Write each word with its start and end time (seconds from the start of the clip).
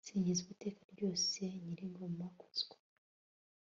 singizwa 0.07 0.49
iteka 0.55 0.81
ryose, 0.93 1.39
nyir'ingoma 1.63 2.25
kuzwa 2.39 2.75